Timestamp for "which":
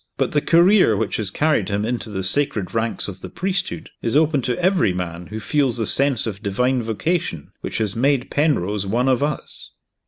0.97-1.17, 7.61-7.77